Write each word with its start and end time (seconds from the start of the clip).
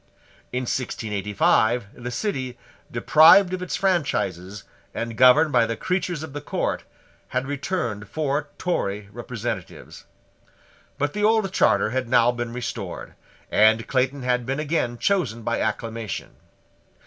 In 0.51 0.63
1685 0.63 1.89
the 1.93 2.09
City, 2.09 2.57
deprived 2.89 3.53
of 3.53 3.61
its 3.61 3.75
franchises 3.75 4.63
and 4.95 5.15
governed 5.15 5.51
by 5.51 5.67
the 5.67 5.77
creatures 5.77 6.23
of 6.23 6.33
the 6.33 6.41
court, 6.41 6.85
had 7.27 7.45
returned 7.45 8.09
four 8.09 8.49
Tory 8.57 9.09
representatives. 9.11 10.05
But 10.97 11.13
the 11.13 11.23
old 11.23 11.53
charter 11.53 11.91
had 11.91 12.09
now 12.09 12.31
been 12.31 12.51
restored; 12.51 13.13
and 13.51 13.85
Clayton 13.85 14.23
had 14.23 14.43
been 14.43 14.59
again 14.59 14.97
chosen 14.97 15.43
by 15.43 15.61
acclamation. 15.61 16.31